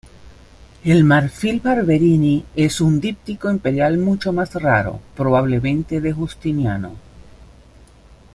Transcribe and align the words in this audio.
El 0.83 1.03
Marfil 1.03 1.59
Barberini 1.59 2.43
es 2.55 2.81
un 2.81 2.99
díptico 2.99 3.51
imperial 3.51 3.99
mucho 3.99 4.33
más 4.33 4.55
raro, 4.55 4.99
probablemente 5.15 6.01
de 6.01 6.11
Justiniano. 6.11 6.95